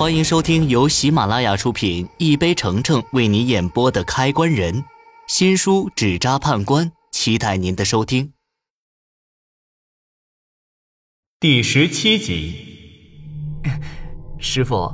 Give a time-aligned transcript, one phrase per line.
[0.00, 4.74] 欢迎收听由喜马拉雅出品、一杯橙橙为你演播的《开关人》
[5.28, 8.32] 新书《纸扎判官》，期待您的收听。
[11.38, 13.60] 第十七集，
[14.38, 14.90] 师傅，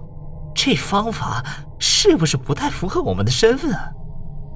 [0.57, 1.41] 这方法
[1.79, 3.89] 是不是不太符合我们的身份啊？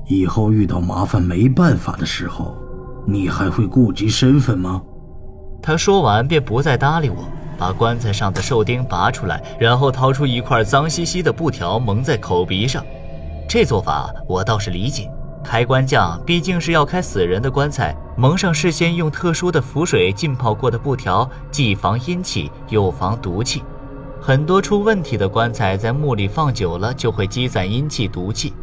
[0.09, 2.59] 以后遇到麻烦没办法的时候，
[3.07, 4.83] 你还会顾及身份吗？
[5.63, 7.25] 他说完便不再搭理我。
[7.61, 12.83] 把棺材上的寿钉拔出来，然后掏出一块脏兮兮的布条蒙在口鼻上。
[13.47, 15.11] 这做法我倒是理解，
[15.45, 23.63] 开棺匠毕竟是要开死人的棺材，蒙上事先用特殊的符水浸泡过的布条，既防阴气又防毒气。
[24.23, 28.55] 很多出问题的棺材在墓里放久了就会积攒阴气毒气，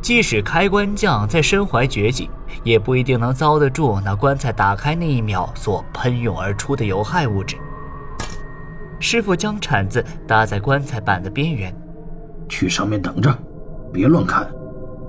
[0.00, 2.30] 即使开棺匠再身怀绝技，
[2.62, 7.56] 也不一定能遭得住那棺材打开那一秒所喷涌而出的有害物质。
[8.98, 11.74] 师傅将铲子搭在棺材板的边缘，
[12.48, 13.36] 去上面等着，
[13.92, 14.48] 别乱看。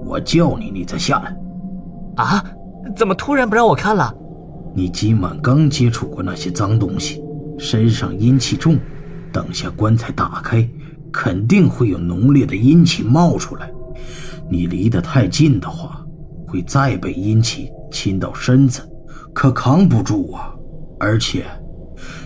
[0.06, 1.36] 我叫你，你再下来。
[2.24, 2.44] 啊？
[2.96, 4.14] 怎么突然不让我看了？
[4.74, 7.22] 你今晚刚接触过那些脏东西，
[7.58, 8.78] 身上阴气重，
[9.32, 10.68] 等下棺材打开，
[11.12, 13.70] 肯定会有浓烈的阴气冒出来。
[14.50, 16.02] 你离得太近的话，
[16.48, 18.82] 会再被阴气侵到身子，
[19.34, 20.54] 可扛不住啊！
[21.00, 21.44] 而且，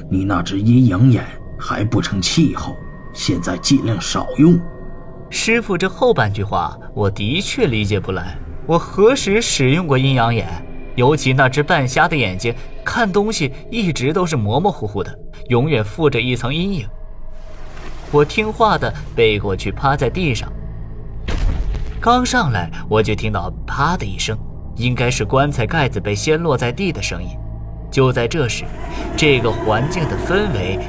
[0.09, 1.25] 你那只阴阳眼。
[1.61, 2.75] 还不成气候，
[3.13, 4.59] 现在尽量少用。
[5.29, 8.35] 师傅，这后半句话我的确理解不来。
[8.65, 10.47] 我何时使用过阴阳眼？
[10.95, 15.17] 尤其那只半瞎的眼睛，看东西一直都是模模糊糊的，
[15.47, 16.87] 永远附着一层阴影。
[18.11, 20.51] 我听话的背过去，趴在地上。
[22.01, 24.37] 刚上来，我就听到啪的一声，
[24.75, 27.29] 应该是棺材盖子被掀落在地的声音。
[27.89, 28.65] 就在这时，
[29.15, 30.79] 这个环境的氛围。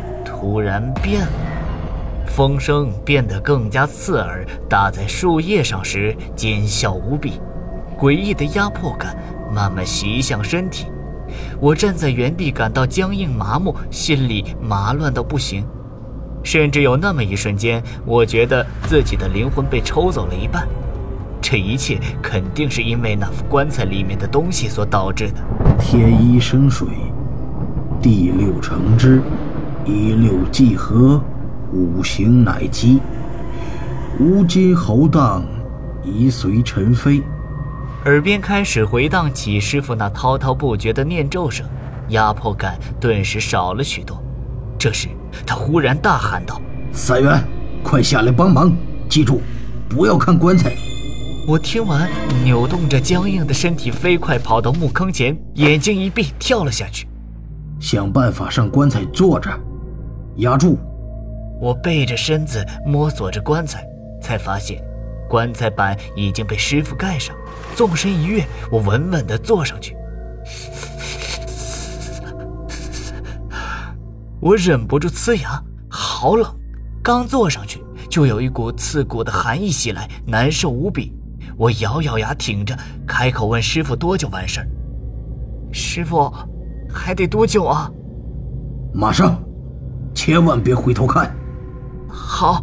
[0.42, 1.28] 突然变了，
[2.26, 7.40] 风声变得更加刺耳，打在树叶上时尖啸无比，
[7.96, 9.16] 诡异的压迫感
[9.54, 10.86] 慢慢袭向身体。
[11.60, 15.64] 我站在原地，感到僵硬麻木，心里麻乱到不行，
[16.42, 20.66] 甚至有那么一瞬间，我觉得自己的灵魂被抽走了一半。
[21.40, 25.36] 这一切肯定是因为那副棺材里面的东西所导致的。
[25.78, 26.88] 天一生水，
[28.00, 29.22] 地六成之。
[29.84, 31.20] 一六既合，
[31.72, 33.00] 五行乃基。
[34.20, 35.44] 乌金侯荡，
[36.04, 37.20] 一随尘飞。
[38.04, 41.66] 耳边开始回荡起师傅那滔滔不绝的念咒声，
[42.10, 44.22] 压迫感顿时少了许多。
[44.78, 45.08] 这时，
[45.44, 46.60] 他忽然大喊道
[46.92, 47.42] ：“三元，
[47.82, 48.72] 快下来帮忙！
[49.08, 49.40] 记住，
[49.88, 50.72] 不要看棺材。”
[51.48, 52.08] 我听完，
[52.44, 57.08] 扭动着僵硬的身体，飞快跑到墓坑前，眼睛一闭，跳了下去，
[57.80, 59.50] 想办法上棺材坐着。
[60.36, 60.78] 压住！
[61.60, 63.86] 我背着身子摸索着棺材，
[64.20, 64.82] 才发现
[65.28, 67.36] 棺材板已经被师傅盖上。
[67.76, 69.96] 纵身一跃，我稳稳地坐上去。
[74.40, 76.52] 我忍不住呲牙，好冷！
[77.02, 81.14] 刚坐上去，就有一股刺骨的寒意袭来，难受无比。
[81.56, 82.76] 我咬咬牙挺着，
[83.06, 84.68] 开口问师傅多久完事儿。
[85.72, 86.32] 师傅，
[86.90, 87.88] 还得多久啊？
[88.92, 89.40] 马上。
[90.24, 91.34] 千万别回头看！
[92.06, 92.62] 好，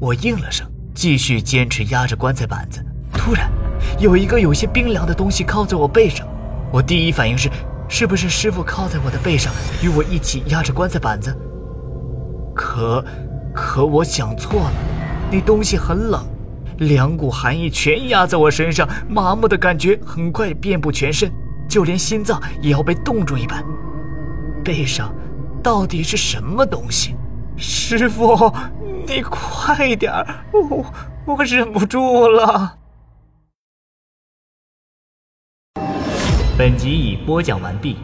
[0.00, 2.84] 我应了声，继续坚持压着棺材板子。
[3.12, 3.48] 突然，
[4.00, 6.26] 有一个有些冰凉的东西靠在我背上。
[6.72, 7.48] 我第一反应是，
[7.88, 11.32] 是不是师傅靠在我的背上，与我一起压着棺材板子？
[12.52, 13.04] 可，
[13.54, 14.72] 可我想错了。
[15.30, 16.20] 那东西很冷，
[16.78, 21.30] 两股寒意全压在我身上，麻木的感觉很快遍布全身，
[21.68, 23.64] 就连心脏也要被冻住一般。
[24.64, 25.14] 背上。
[25.62, 27.14] 到底是什么东西？
[27.56, 28.52] 师傅，
[29.06, 30.12] 你快点，
[30.52, 30.86] 我
[31.26, 32.78] 我忍不住了。
[36.56, 37.98] 本集已播讲完毕。